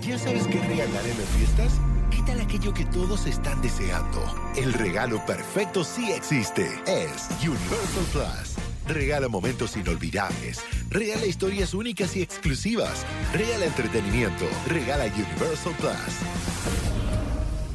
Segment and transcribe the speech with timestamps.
[0.00, 1.80] ¿Ya sabes qué regalar en las fiestas?
[2.10, 4.24] ¿Qué tal aquello que todos están deseando?
[4.56, 6.66] El regalo perfecto sí existe.
[6.86, 8.56] Es Universal Plus.
[8.88, 10.64] Regala momentos inolvidables.
[10.88, 13.04] Regala historias únicas y exclusivas.
[13.32, 14.46] Regala entretenimiento.
[14.66, 16.16] Regala Universal Plus.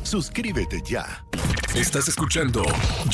[0.03, 1.23] Suscríbete ya.
[1.75, 2.63] Estás escuchando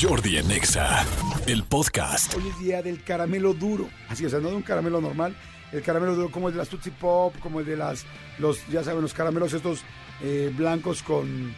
[0.01, 1.05] Jordi Anexa,
[1.45, 2.33] el podcast.
[2.35, 3.89] Hoy es día del caramelo duro.
[4.07, 5.35] Así, sea, no de un caramelo normal.
[5.73, 8.05] El caramelo duro como el de las Tootsie Pop, como el de las,
[8.37, 9.83] los, ya saben, los caramelos estos
[10.21, 11.53] eh, blancos con,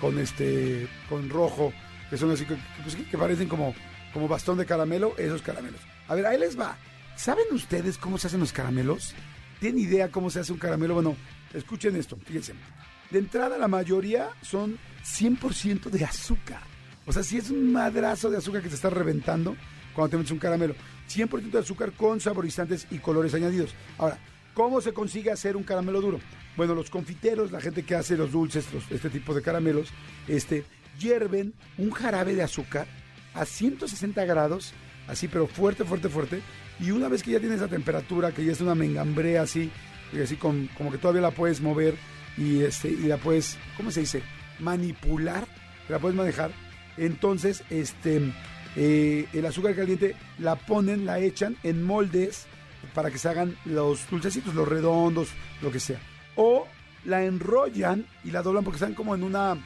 [0.00, 1.72] con este, con rojo,
[2.08, 3.74] que son así, que, pues, que parecen como,
[4.14, 5.80] como bastón de caramelo, esos caramelos.
[6.08, 6.76] A ver, ahí les va.
[7.16, 9.14] ¿Saben ustedes cómo se hacen los caramelos?
[9.60, 10.94] ¿Tienen idea cómo se hace un caramelo?
[10.94, 11.16] Bueno,
[11.52, 12.54] escuchen esto, fíjense.
[13.10, 16.62] De entrada, la mayoría son 100% de azúcar.
[17.06, 19.54] O sea, si es un madrazo de azúcar que te está reventando
[19.94, 20.74] cuando te metes un caramelo.
[21.10, 23.74] 100% de azúcar con saborizantes y colores añadidos.
[23.98, 24.18] Ahora,
[24.54, 26.20] ¿cómo se consigue hacer un caramelo duro?
[26.56, 29.88] Bueno, los confiteros, la gente que hace los dulces, este tipo de caramelos,
[30.28, 30.64] este,
[30.98, 32.86] hierven un jarabe de azúcar
[33.34, 34.72] a 160 grados,
[35.08, 36.42] así, pero fuerte, fuerte, fuerte.
[36.78, 39.70] Y una vez que ya tienes esa temperatura, que ya es una mengambrea así,
[40.22, 41.94] así como que todavía la puedes mover
[42.36, 44.22] y, este, y la puedes, ¿cómo se dice?
[44.58, 45.46] Manipular,
[45.88, 46.50] la puedes manejar.
[46.96, 48.32] Entonces, este,
[48.76, 52.46] eh, el azúcar caliente la ponen, la echan en moldes
[52.94, 55.28] para que se hagan los dulcecitos, los redondos,
[55.62, 56.00] lo que sea.
[56.36, 56.66] O
[57.04, 59.56] la enrollan y la doblan porque están como en una,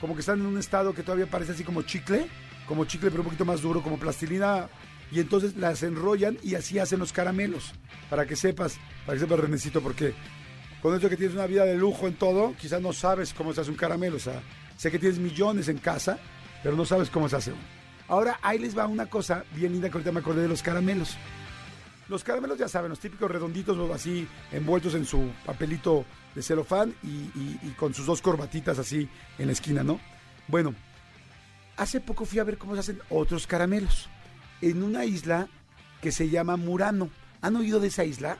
[0.00, 2.26] como que están en un estado que todavía parece así como chicle,
[2.66, 4.68] como chicle pero un poquito más duro, como plastilina.
[5.10, 7.72] Y entonces las enrollan y así hacen los caramelos.
[8.08, 10.14] Para que sepas, para que sepas Renecito, porque
[10.80, 13.60] con esto que tienes una vida de lujo en todo, quizás no sabes cómo se
[13.60, 14.16] hace un caramelo.
[14.16, 14.40] O sea,
[14.76, 16.18] sé que tienes millones en casa,
[16.62, 17.81] pero no sabes cómo se hace uno.
[18.08, 21.16] Ahora ahí les va una cosa bien linda que ahorita me acordé de los caramelos.
[22.08, 27.70] Los caramelos ya saben, los típicos redonditos así envueltos en su papelito de celofán y,
[27.70, 30.00] con sus dos corbatitas así en la esquina, ¿no?
[30.48, 30.74] Bueno,
[31.76, 34.08] hace poco fui a ver cómo se hacen otros caramelos
[34.60, 35.48] en una isla
[36.00, 37.08] que se llama Murano.
[37.40, 38.36] ¿Han oído de esa isla?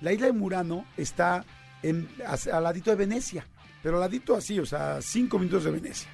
[0.00, 1.44] La isla de Murano está
[1.82, 2.08] en,
[2.52, 3.46] al ladito de Venecia,
[3.82, 6.10] pero al ladito así, o sea, cinco minutos de Venecia.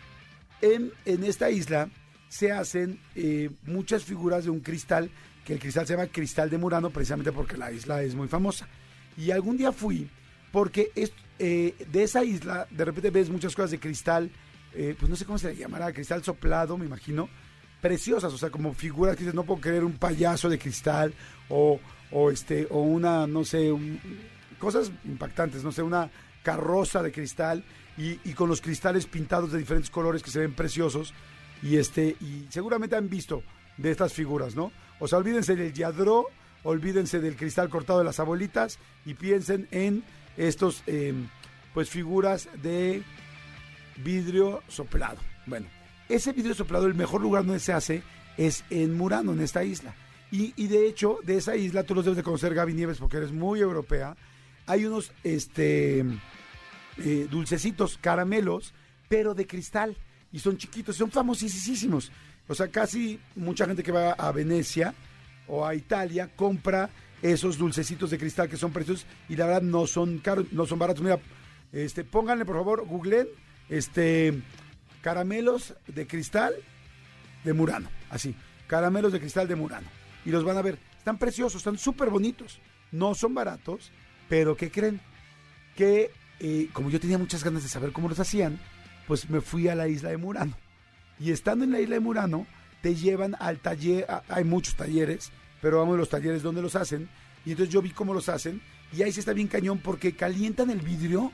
[0.60, 1.88] En, en esta isla
[2.28, 5.10] se hacen eh, muchas figuras de un cristal,
[5.44, 8.68] que el cristal se llama cristal de Murano, precisamente porque la isla es muy famosa.
[9.16, 10.10] Y algún día fui,
[10.52, 14.30] porque es, eh, de esa isla, de repente ves muchas cosas de cristal,
[14.74, 17.28] eh, pues no sé cómo se le llamará, cristal soplado, me imagino,
[17.80, 21.14] preciosas, o sea, como figuras que dices, no puedo creer un payaso de cristal,
[21.48, 21.78] o,
[22.10, 23.72] o este, o una, no sé,
[24.58, 26.10] cosas impactantes, no sé, una
[26.42, 27.64] carroza de cristal,
[27.96, 31.14] y, y con los cristales pintados de diferentes colores que se ven preciosos
[31.62, 33.42] y este y seguramente han visto
[33.76, 34.72] de estas figuras, ¿no?
[34.98, 36.26] O sea, olvídense del yadró,
[36.62, 40.02] olvídense del cristal cortado de las abuelitas y piensen en
[40.36, 41.28] estos, em,
[41.74, 43.02] pues, figuras de
[44.02, 45.18] vidrio soplado.
[45.46, 45.66] Bueno,
[46.08, 48.02] ese vidrio soplado, el mejor lugar donde se hace
[48.36, 49.94] es en Murano, en esta isla.
[50.30, 53.18] Y, y de hecho, de esa isla, tú los debes de conocer, Gaby Nieves, porque
[53.18, 54.16] eres muy europea.
[54.66, 56.04] Hay unos, este,
[56.98, 58.74] eh, dulcecitos, caramelos,
[59.08, 59.96] pero de cristal
[60.36, 62.12] y son chiquitos, son famosísimos.
[62.46, 64.92] O sea, casi mucha gente que va a Venecia
[65.48, 66.90] o a Italia compra
[67.22, 70.78] esos dulcecitos de cristal que son preciosos y la verdad no son caros, no son
[70.78, 71.02] baratos.
[71.02, 71.18] Mira,
[71.72, 73.28] este, pónganle por favor, googleen,
[73.70, 74.42] este,
[75.00, 76.54] caramelos de cristal
[77.42, 78.34] de Murano, así,
[78.66, 79.88] caramelos de cristal de Murano.
[80.26, 82.60] Y los van a ver, están preciosos, están súper bonitos,
[82.92, 83.90] no son baratos,
[84.28, 85.00] pero ¿qué creen?
[85.74, 86.10] Que
[86.40, 88.60] eh, como yo tenía muchas ganas de saber cómo los hacían,
[89.06, 90.56] pues me fui a la isla de Murano.
[91.18, 92.46] Y estando en la isla de Murano,
[92.82, 95.30] te llevan al taller, hay muchos talleres,
[95.60, 97.08] pero vamos a los talleres donde los hacen.
[97.44, 98.60] Y entonces yo vi cómo los hacen,
[98.92, 101.32] y ahí se está bien cañón porque calientan el vidrio,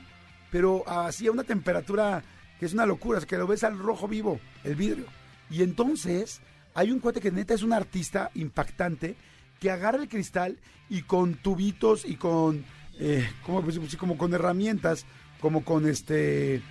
[0.51, 2.23] pero así a una temperatura
[2.59, 5.05] que es una locura, es que lo ves al rojo vivo, el vidrio.
[5.49, 6.41] Y entonces
[6.73, 9.15] hay un cuate que neta es un artista impactante
[9.59, 10.57] que agarra el cristal
[10.89, 12.65] y con tubitos y con,
[12.99, 13.63] eh, como,
[13.97, 15.05] como con herramientas,
[15.39, 16.61] como con este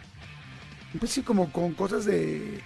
[0.99, 2.61] pues sí, como con cosas de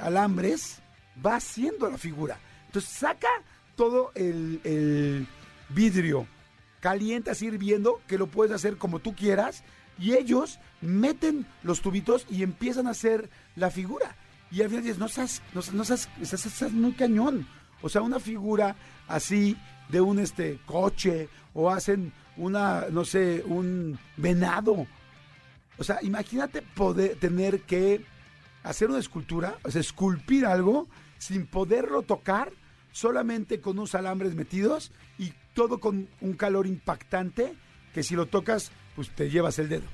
[0.00, 0.80] alambres,
[1.24, 2.38] va haciendo la figura.
[2.66, 3.28] Entonces saca
[3.76, 5.26] todo el,
[5.70, 6.26] vidrio,
[6.80, 9.62] calienta, así hirviendo, que lo puedes hacer como tú quieras,
[9.98, 14.16] y ellos meten los tubitos y empiezan a hacer la figura.
[14.50, 17.46] Y al final dices, no seas, no, seas, estás, muy cañón.
[17.82, 18.76] O sea, una figura
[19.06, 19.56] así
[19.88, 24.86] de un este coche, o hacen una, no sé, un venado,
[25.80, 28.04] o sea, imagínate poder tener que
[28.62, 32.52] hacer una escultura, o sea, esculpir algo sin poderlo tocar,
[32.92, 37.54] solamente con unos alambres metidos y todo con un calor impactante
[37.94, 39.86] que si lo tocas, pues te llevas el dedo.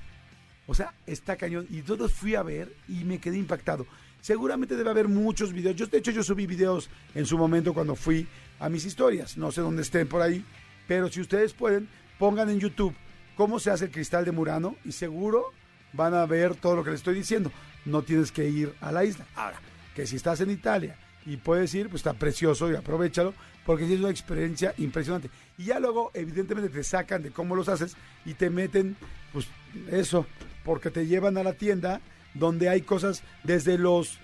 [0.67, 1.69] O sea, está cañón.
[1.71, 3.87] Y todos fui a ver y me quedé impactado.
[4.21, 5.77] Seguramente debe haber muchos videos.
[5.77, 8.27] Yo, de hecho, yo subí videos en su momento cuando fui
[8.59, 9.37] a mis historias.
[9.37, 10.45] No sé dónde estén por ahí.
[10.89, 11.89] Pero si ustedes pueden,
[12.19, 12.95] pongan en YouTube
[13.37, 15.53] cómo se hace el cristal de Murano y seguro
[15.97, 17.51] van a ver todo lo que les estoy diciendo.
[17.85, 19.27] No tienes que ir a la isla.
[19.35, 19.59] Ahora,
[19.95, 23.35] que si estás en Italia y puedes ir, pues está precioso y aprovechalo,
[23.65, 25.31] porque es una experiencia impresionante.
[25.59, 28.97] Y ya luego, evidentemente, te sacan de cómo los haces y te meten,
[29.33, 29.49] pues
[29.91, 30.27] eso,
[30.65, 32.01] porque te llevan a la tienda
[32.35, 34.19] donde hay cosas desde los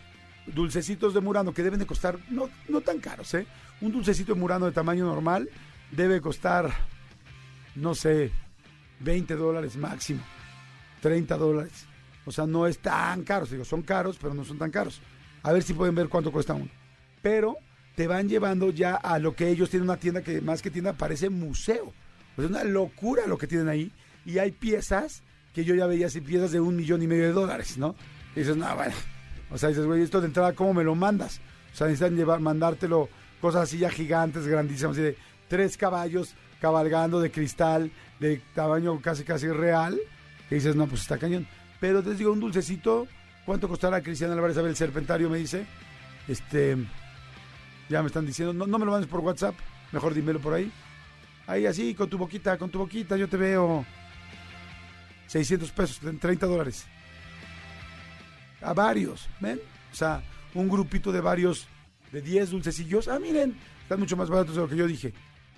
[0.47, 3.47] dulcecitos de Murano que deben de costar no, no tan caros, ¿eh?
[3.81, 5.49] Un dulcecito de Murano de tamaño normal
[5.91, 6.73] debe costar,
[7.75, 8.31] no sé,
[9.01, 10.23] 20 dólares máximo,
[11.03, 11.87] 30 dólares.
[12.25, 13.45] O sea, no es tan caro.
[13.45, 15.03] Digo, son caros, pero no son tan caros.
[15.43, 16.71] A ver si pueden ver cuánto cuesta uno.
[17.21, 17.57] Pero
[17.97, 20.95] te van llevando ya a lo que ellos tienen una tienda que más que tienda
[20.95, 21.93] parece museo.
[22.39, 23.93] es una locura lo que tienen ahí.
[24.25, 25.23] Y hay piezas
[25.53, 27.95] que yo ya veía así, piezas de un millón y medio de dólares, ¿no?
[28.35, 28.95] Y dices, no, bueno.
[29.51, 31.41] O sea, dices, güey, esto de entrada, ¿cómo me lo mandas?
[31.73, 33.09] O sea, necesitan llevar, mandártelo
[33.41, 35.17] cosas así ya gigantes, grandísimas, así de
[35.49, 37.91] tres caballos cabalgando de cristal,
[38.21, 39.99] de tamaño casi casi real,
[40.53, 41.47] que dices, no, pues está cañón.
[41.81, 43.09] Pero te digo, un dulcecito,
[43.47, 44.59] ¿cuánto costará Cristian Álvarez?
[44.59, 45.65] A ver, el serpentario me dice,
[46.29, 46.77] este,
[47.89, 49.55] ya me están diciendo, no, no me lo mandes por WhatsApp,
[49.93, 50.71] mejor dímelo por ahí.
[51.47, 53.87] Ahí así, con tu boquita, con tu boquita, yo te veo
[55.29, 56.85] 600 pesos, 30 dólares.
[58.61, 59.59] A varios, ¿ven?
[59.91, 60.23] O sea,
[60.53, 61.67] un grupito de varios,
[62.13, 63.09] de 10 dulcecillos.
[63.09, 65.15] Ah, miren, están mucho más baratos de lo que yo dije.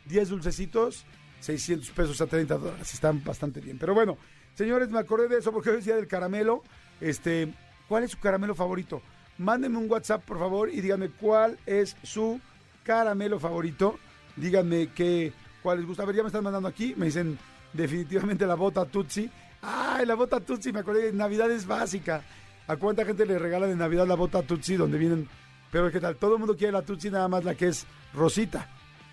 [0.07, 1.05] 10 dulcecitos,
[1.41, 2.95] 600 pesos a 30 dólares.
[2.95, 3.77] Están bastante bien.
[3.77, 4.17] Pero bueno,
[4.55, 6.63] señores, me acordé de eso porque hoy decía del caramelo.
[7.01, 7.53] Este,
[7.89, 9.03] ¿cuál es su caramelo favorito?
[9.39, 12.41] Mándenme un WhatsApp, por favor, y díganme cuál es su
[12.85, 13.99] caramelo favorito.
[14.37, 16.05] Díganme qué, cuál les gusta.
[16.05, 16.95] Ver, ya me están mandando aquí.
[16.97, 17.39] Me dicen
[17.73, 19.31] definitivamente la bota Tutsi.
[19.63, 20.73] ¡Ay, la bota Tutsi!
[20.73, 22.23] Me acordé, Navidad es básica.
[22.67, 25.29] ¿A cuánta gente le regala de Navidad la bota Tutsi donde vienen?
[25.71, 26.17] Pero ¿qué tal?
[26.17, 28.69] Todo el mundo quiere la Tutsi, nada más la que es rosita.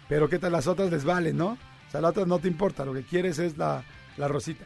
[0.08, 1.58] Pero ¿qué tal las otras les valen, no?
[1.88, 3.84] O sea, la otra no te importa, lo que quieres es la,
[4.18, 4.66] la rosita.